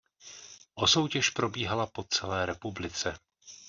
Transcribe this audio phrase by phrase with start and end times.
[0.75, 3.17] O soutěž probíhala po celé republice.